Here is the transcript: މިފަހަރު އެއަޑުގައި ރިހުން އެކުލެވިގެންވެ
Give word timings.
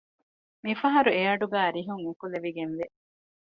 މިފަހަރު 0.63 1.11
އެއަޑުގައި 1.17 1.71
ރިހުން 1.75 2.03
އެކުލެވިގެންވެ 2.07 2.85